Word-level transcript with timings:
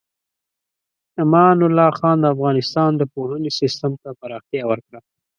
امان 1.23 1.57
الله 1.67 1.89
خان 1.99 2.17
د 2.21 2.25
افغانستان 2.35 2.91
د 2.97 3.01
پوهنې 3.13 3.49
سیستم 3.59 3.91
ته 4.01 4.09
پراختیا 4.19 4.63
ورکړه. 4.67 4.99